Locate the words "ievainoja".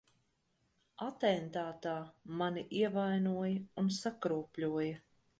2.79-3.59